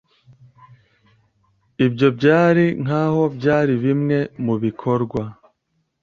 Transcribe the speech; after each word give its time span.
Ibyo 1.85 2.07
byari, 2.17 2.65
nkaho 2.83 3.21
byari 3.37 3.73
bimwe 3.83 4.17
mubikorwa. 4.45 5.21